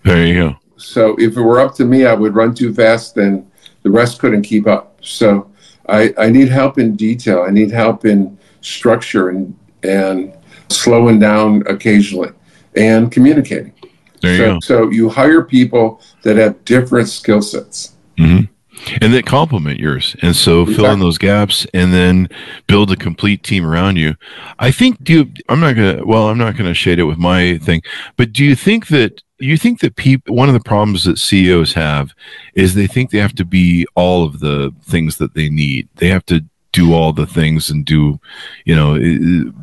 [0.04, 0.56] There you go.
[0.76, 3.50] So if it were up to me, I would run too fast and
[3.82, 4.98] the rest couldn't keep up.
[5.02, 5.50] So
[5.88, 7.42] I, I need help in detail.
[7.42, 10.34] I need help in structure and and
[10.70, 12.30] slowing down occasionally
[12.76, 13.72] and communicating.
[14.20, 14.60] There so, you go.
[14.60, 17.94] So you hire people that have different skill sets.
[18.18, 18.52] Mm-hmm.
[19.00, 20.74] and that complement yours and so exactly.
[20.74, 22.28] fill in those gaps and then
[22.66, 24.16] build a complete team around you
[24.58, 27.58] i think do you i'm not gonna well i'm not gonna shade it with my
[27.58, 27.80] thing
[28.16, 31.72] but do you think that you think that people one of the problems that ceos
[31.72, 32.12] have
[32.54, 36.08] is they think they have to be all of the things that they need they
[36.08, 38.20] have to do all the things and do
[38.64, 38.98] you know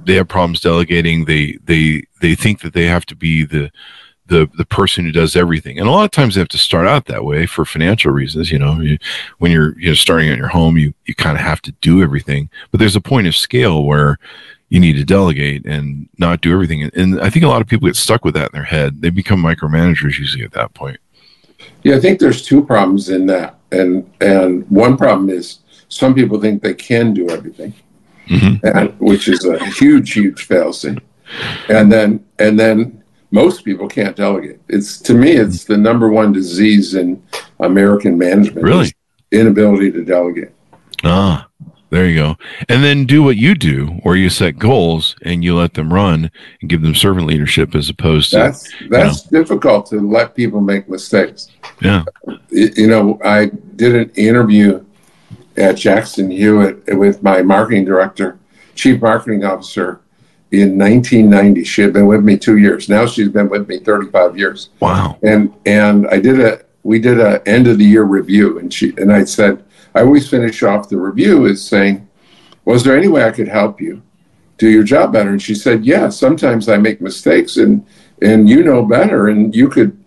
[0.06, 3.72] they have problems delegating they they they think that they have to be the
[4.28, 5.80] the the person who does everything.
[5.80, 8.52] And a lot of times they have to start out that way for financial reasons.
[8.52, 8.98] You know, you,
[9.40, 12.02] when you're you know starting at your home, you you kind of have to do
[12.02, 12.50] everything.
[12.72, 14.18] But there's a point of scale where
[14.70, 16.90] you need to delegate and not do everything.
[16.96, 19.02] And I think a lot of people get stuck with that in their head.
[19.02, 21.00] They become micromanagers usually at that point.
[21.84, 26.42] Yeah, I think there's two problems in that, and and one problem is some people
[26.42, 27.74] think they can do everything,
[28.28, 28.66] mm-hmm.
[28.66, 30.98] and, which is a huge, huge fallacy.
[31.70, 34.60] And then and then most people can't delegate.
[34.68, 37.22] It's to me, it's the number one disease in
[37.60, 38.66] American management.
[38.66, 38.92] Really,
[39.32, 40.52] inability to delegate.
[41.04, 41.48] Ah,
[41.90, 42.38] there you go.
[42.70, 46.32] And then do what you do, where you set goals and you let them run
[46.62, 49.44] and give them servant leadership as opposed to that's that's you know.
[49.44, 51.50] difficult to let people make mistakes.
[51.82, 52.04] Yeah,
[52.52, 54.84] you know, I did an interview
[55.58, 58.40] at Jackson Hewitt with my marketing director,
[58.76, 60.02] chief marketing officer
[60.52, 61.64] in 1990.
[61.64, 62.90] She had been with me two years.
[62.90, 64.70] Now she's been with me 35 years.
[64.80, 65.18] Wow.
[65.24, 68.94] And and I did a we did a end of the year review, and she
[68.98, 69.64] and I said
[69.96, 72.08] I always finish off the review is saying,
[72.66, 74.02] was there any way I could help you
[74.58, 75.30] do your job better?
[75.30, 76.10] And she said, yeah.
[76.10, 77.86] Sometimes I make mistakes, and
[78.22, 79.98] and you know better, and you could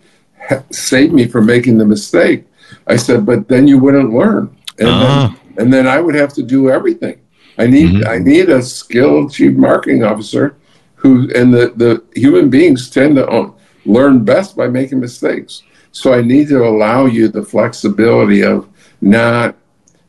[0.47, 2.45] ha- save me from making the mistake.
[2.85, 5.27] I said, but then you wouldn't learn, and uh-huh.
[5.27, 7.19] then, and then I would have to do everything.
[7.59, 8.09] I need mm-hmm.
[8.09, 10.55] I need a skilled chief marketing officer
[10.95, 13.53] who and the, the human beings tend to own,
[13.85, 15.63] learn best by making mistakes.
[15.91, 18.69] So I need to allow you the flexibility of
[19.01, 19.55] not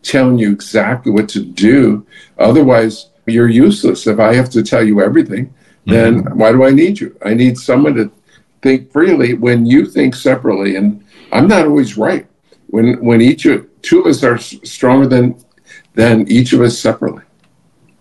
[0.02, 2.06] telling you exactly what to do.
[2.38, 4.06] Otherwise, you're useless.
[4.06, 5.52] If I have to tell you everything,
[5.86, 6.38] then mm-hmm.
[6.38, 7.16] why do I need you?
[7.24, 8.12] I need someone to
[8.62, 10.76] think freely when you think separately.
[10.76, 12.26] And I'm not always right.
[12.68, 15.36] When when each of two of us are stronger than
[15.94, 17.24] than each of us separately.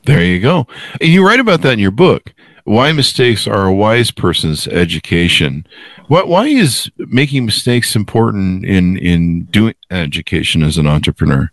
[0.06, 0.68] There you go.
[1.00, 2.34] And you write about that in your book.
[2.64, 5.66] Why mistakes are a wise person's education.
[6.08, 6.28] What?
[6.28, 11.52] Why is making mistakes important in in doing education as an entrepreneur?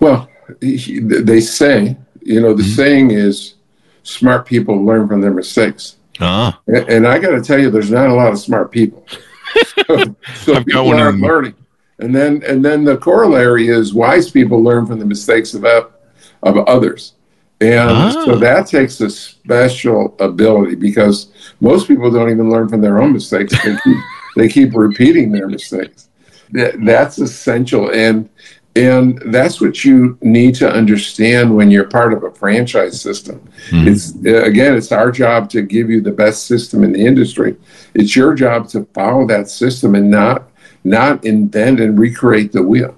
[0.00, 0.28] Well,
[0.60, 2.72] they say, you know, the mm-hmm.
[2.72, 3.54] saying is,
[4.02, 5.96] smart people learn from their mistakes.
[6.20, 6.60] Ah.
[6.66, 9.06] And, I got to tell you, there's not a lot of smart people.
[9.86, 11.54] so, so people aren't learning.
[11.98, 16.56] And then and then the corollary is wise people learn from the mistakes of of
[16.68, 17.14] others.
[17.60, 18.24] And ah.
[18.24, 23.12] so that takes a special ability because most people don't even learn from their own
[23.12, 23.52] mistakes.
[23.64, 23.96] They keep,
[24.36, 26.08] they keep repeating their mistakes.
[26.52, 27.90] That, that's essential.
[27.90, 28.28] And
[28.76, 33.40] and that's what you need to understand when you're part of a franchise system.
[33.70, 33.88] Mm-hmm.
[33.88, 34.14] It's
[34.46, 37.56] again, it's our job to give you the best system in the industry.
[37.94, 40.48] It's your job to follow that system and not
[40.84, 42.94] not invent and recreate the wheel.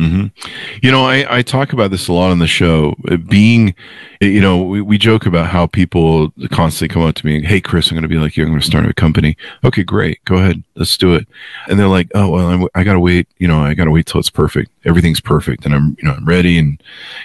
[0.00, 0.28] Mm-hmm.
[0.82, 2.94] You know, I, I talk about this a lot on the show.
[3.10, 3.74] Uh, being,
[4.22, 7.60] you know, we, we joke about how people constantly come up to me and, hey,
[7.60, 8.44] Chris, I'm going to be like you.
[8.44, 9.36] I'm going to start a company.
[9.62, 10.24] Okay, great.
[10.24, 10.64] Go ahead.
[10.74, 11.28] Let's do it.
[11.68, 13.28] And they're like, oh, well, I'm, I got to wait.
[13.36, 14.70] You know, I got to wait till it's perfect.
[14.86, 15.66] Everything's perfect.
[15.66, 16.82] And I'm, you know, I'm ready and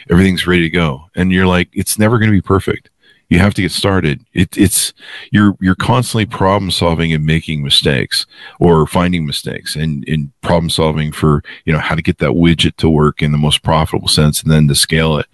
[0.10, 1.10] everything's ready to go.
[1.15, 2.89] And you're like, it's never going to be perfect
[3.30, 4.26] you have to get started.
[4.34, 4.94] It, it's
[5.32, 8.26] you're you're constantly problem solving and making mistakes
[8.60, 12.76] or finding mistakes and in problem solving for you know how to get that widget
[12.78, 15.28] to work in the most profitable sense and then to scale it.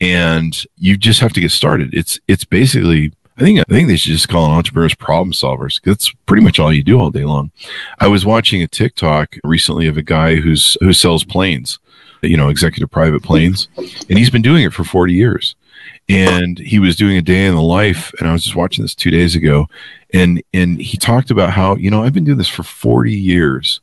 [0.00, 1.92] And you just have to get started.
[1.92, 5.80] It's it's basically I think I think they should just call entrepreneurs problem solvers.
[5.82, 7.50] That's pretty much all you do all day long.
[7.98, 11.78] I was watching a TikTok recently of a guy who's who sells planes,
[12.22, 15.54] you know, executive private planes, and he's been doing it for 40 years
[16.08, 18.94] and he was doing a day in the life and i was just watching this
[18.94, 19.66] two days ago
[20.12, 23.80] and and he talked about how you know i've been doing this for 40 years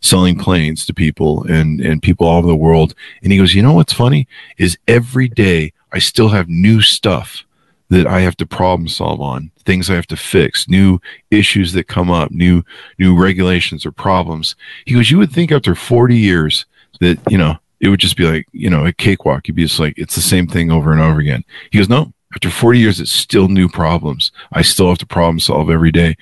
[0.00, 3.62] selling planes to people and and people all over the world and he goes you
[3.62, 4.28] know what's funny?
[4.58, 7.44] Is every day i still have new stuff
[7.88, 11.88] that i have to problem solve on things i have to fix new issues that
[11.88, 12.62] come up new
[12.98, 14.54] new regulations or problems.
[14.84, 16.66] He goes you would think after 40 years
[17.00, 19.46] that you know it would just be like, you know, a cakewalk.
[19.46, 21.44] You'd be just like, it's the same thing over and over again.
[21.70, 24.32] He goes, no, after 40 years, it's still new problems.
[24.52, 26.16] I still have to problem solve every day.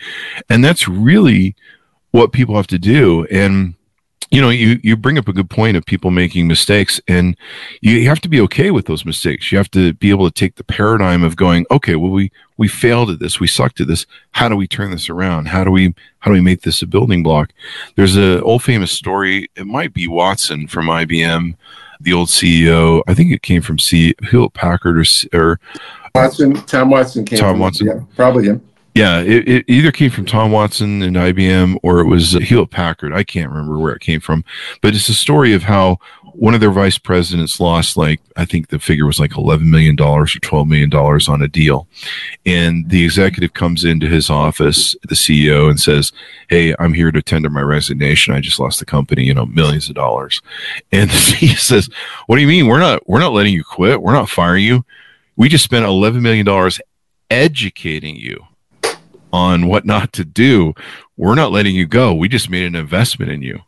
[0.50, 1.54] And that's really
[2.10, 3.26] what people have to do.
[3.30, 3.74] And
[4.32, 7.36] you know, you, you bring up a good point of people making mistakes and
[7.82, 9.52] you have to be okay with those mistakes.
[9.52, 12.66] You have to be able to take the paradigm of going, okay, well, we, we
[12.66, 13.38] failed at this.
[13.38, 14.06] We sucked at this.
[14.30, 15.48] How do we turn this around?
[15.48, 17.52] How do we, how do we make this a building block?
[17.96, 19.50] There's a old famous story.
[19.54, 21.54] It might be Watson from IBM,
[22.00, 23.02] the old CEO.
[23.06, 25.60] I think it came from C Hewlett Packard or, or
[26.14, 27.86] Watson, Tom Watson came Tom Watson.
[27.86, 28.66] Yeah, probably him.
[28.94, 33.14] Yeah, it, it, either came from Tom Watson and IBM or it was Hewlett Packard.
[33.14, 34.44] I can't remember where it came from,
[34.82, 35.98] but it's a story of how
[36.34, 39.96] one of their vice presidents lost like I think the figure was like eleven million
[39.96, 41.86] dollars or twelve million dollars on a deal,
[42.44, 46.12] and the executive comes into his office, the CEO, and says,
[46.48, 48.34] "Hey, I'm here to tender my resignation.
[48.34, 50.42] I just lost the company, you know, millions of dollars."
[50.90, 51.88] And he says,
[52.26, 52.66] "What do you mean?
[52.66, 54.02] We're not we're not letting you quit.
[54.02, 54.84] We're not firing you.
[55.36, 56.80] We just spent eleven million dollars
[57.30, 58.46] educating you."
[59.32, 60.74] On what not to do,
[61.16, 62.14] we're not letting you go.
[62.14, 63.60] We just made an investment in you.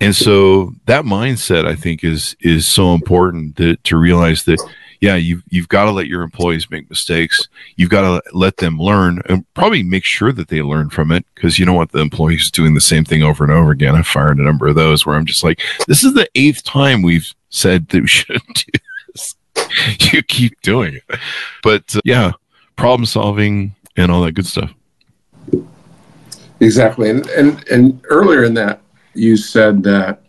[0.00, 4.60] And so that mindset, I think, is is so important to, to realize that,
[5.00, 7.48] yeah, you've you've got to let your employees make mistakes.
[7.76, 11.24] You've got to let them learn and probably make sure that they learn from it
[11.34, 13.94] because you don't want the employees doing the same thing over and over again.
[13.94, 17.02] I've fired a number of those where I'm just like, this is the eighth time
[17.02, 18.80] we've said that we shouldn't do
[19.12, 19.36] this.
[20.12, 21.20] you keep doing it.
[21.62, 22.32] But uh, yeah,
[22.76, 24.74] problem solving and all that good stuff.
[26.60, 27.10] Exactly.
[27.10, 28.80] And, and, and earlier in that,
[29.14, 30.22] you said that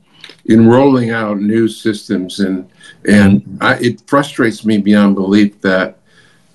[0.45, 2.69] in rolling out new systems and,
[3.07, 5.99] and I, it frustrates me beyond belief that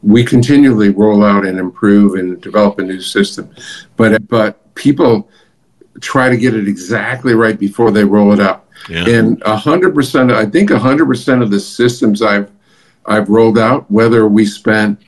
[0.02, 3.50] we continually roll out and improve and develop a new system,
[3.96, 5.28] but, but people
[6.00, 8.66] try to get it exactly right before they roll it out.
[8.88, 9.08] Yeah.
[9.08, 12.50] And a hundred percent, I think a hundred percent of the systems I've,
[13.06, 15.00] I've rolled out, whether we spent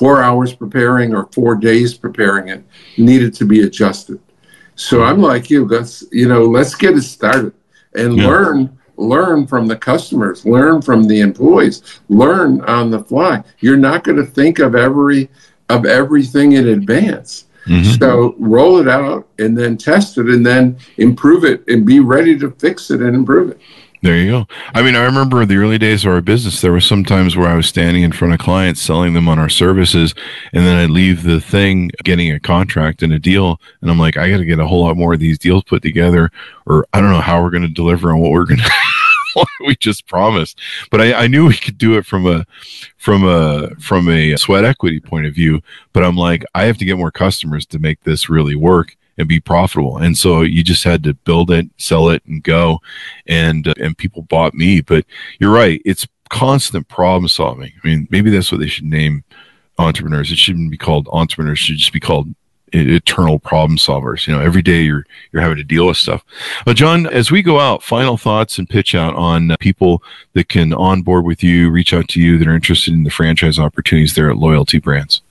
[0.00, 2.64] four hours preparing or four days preparing it
[2.96, 4.18] needed to be adjusted.
[4.74, 7.52] So I'm like you, let's you know, let's get it started
[7.94, 8.26] and yeah.
[8.26, 13.44] learn learn from the customers, learn from the employees, learn on the fly.
[13.58, 15.28] You're not going to think of every
[15.68, 17.44] of everything in advance.
[17.66, 17.92] Mm-hmm.
[18.00, 22.38] So roll it out and then test it and then improve it and be ready
[22.38, 23.60] to fix it and improve it.
[24.02, 24.46] There you go.
[24.74, 27.48] I mean, I remember the early days of our business, there were some times where
[27.48, 30.14] I was standing in front of clients selling them on our services,
[30.54, 34.16] and then I'd leave the thing getting a contract and a deal, and I'm like,
[34.16, 36.30] I got to get a whole lot more of these deals put together,
[36.64, 38.70] or I don't know how we're going to deliver on what we're going to.
[39.60, 40.58] we just promised
[40.90, 42.44] but I, I knew we could do it from a
[42.96, 45.60] from a from a sweat equity point of view
[45.92, 49.28] but i'm like i have to get more customers to make this really work and
[49.28, 49.98] be profitable.
[49.98, 52.80] And so you just had to build it, sell it, and go.
[53.26, 54.80] And uh, and people bought me.
[54.80, 55.04] But
[55.38, 57.72] you're right; it's constant problem solving.
[57.82, 59.22] I mean, maybe that's what they should name
[59.78, 60.32] entrepreneurs.
[60.32, 62.34] It shouldn't be called entrepreneurs; it should just be called
[62.72, 64.26] eternal problem solvers.
[64.26, 66.24] You know, every day you're you're having to deal with stuff.
[66.66, 70.02] Well, John, as we go out, final thoughts and pitch out on uh, people
[70.32, 73.58] that can onboard with you, reach out to you that are interested in the franchise
[73.58, 75.22] opportunities there at Loyalty Brands.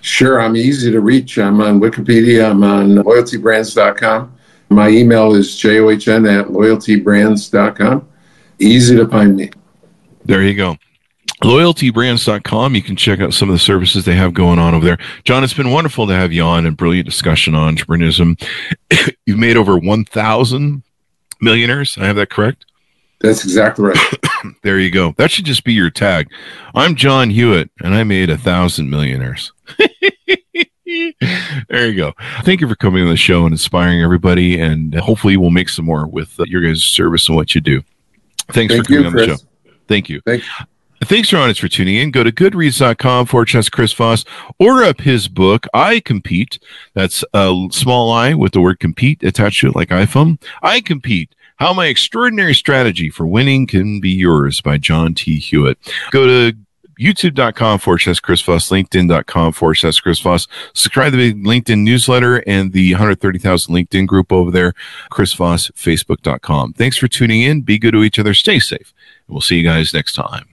[0.00, 1.38] Sure, I'm easy to reach.
[1.38, 2.50] I'm on Wikipedia.
[2.50, 4.36] I'm on loyaltybrands.com.
[4.70, 8.08] My email is john at loyaltybrands.com.
[8.58, 9.50] Easy to find me.
[10.24, 10.76] There you go.
[11.42, 12.74] Loyaltybrands.com.
[12.74, 14.98] You can check out some of the services they have going on over there.
[15.24, 18.46] John, it's been wonderful to have you on and brilliant discussion on entrepreneurship.
[19.26, 20.82] You've made over 1,000
[21.40, 21.96] millionaires.
[21.98, 22.66] I have that correct?
[23.20, 23.98] That's exactly right.
[24.62, 25.14] there you go.
[25.16, 26.30] That should just be your tag.
[26.74, 29.52] I'm John Hewitt, and I made a thousand millionaires.
[31.68, 32.12] there you go.
[32.42, 35.84] Thank you for coming on the show and inspiring everybody, and hopefully we'll make some
[35.84, 37.82] more with your guys' service and what you do.
[38.52, 39.36] Thanks Thank for coming you, on the show.
[39.88, 40.20] Thank you.
[40.26, 40.66] Thank you.
[41.02, 42.10] Thanks, Ron, for tuning in.
[42.10, 44.22] Go to goodreads.com for Chess Chris Voss.
[44.58, 46.58] Order up his book, iCompete.
[46.92, 50.38] That's a small I with the word compete attached to it, like iPhone.
[50.62, 51.30] iCompete
[51.60, 55.38] how My Extraordinary Strategy for Winning Can Be Yours by John T.
[55.38, 55.76] Hewitt.
[56.10, 56.56] Go to
[56.98, 60.48] youtube.com forward slash Chris Voss, linkedin.com slash Chris Voss.
[60.72, 64.72] Subscribe to the LinkedIn newsletter and the 130,000 LinkedIn group over there,
[65.10, 66.72] Chris Voss, facebook.com.
[66.72, 67.60] Thanks for tuning in.
[67.60, 68.32] Be good to each other.
[68.32, 68.94] Stay safe.
[69.28, 70.49] And we'll see you guys next time.